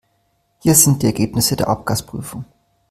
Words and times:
Hier 0.63 0.73
sind 0.73 1.03
die 1.03 1.05
Ergebnisse 1.05 1.55
der 1.55 1.67
Abgasprüfung. 1.67 2.45